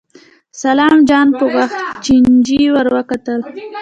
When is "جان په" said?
1.09-1.45